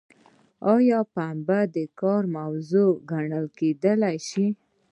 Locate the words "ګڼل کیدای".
3.11-4.17